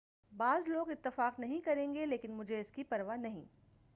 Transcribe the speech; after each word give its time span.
بعض 0.31 0.67
لوگ 0.67 0.89
اتفاق 0.89 1.39
نہیں 1.39 1.61
کریں 1.61 1.93
گے 1.93 2.05
لیکن 2.05 2.31
مجھے 2.31 2.59
اس 2.59 2.71
کی 2.71 2.83
پروا 2.83 3.15
نہیں 3.15 3.45